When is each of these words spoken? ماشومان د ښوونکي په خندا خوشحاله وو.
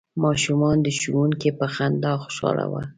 ماشومان 0.23 0.77
د 0.81 0.87
ښوونکي 0.97 1.49
په 1.59 1.65
خندا 1.73 2.11
خوشحاله 2.23 2.65
وو. 2.71 2.81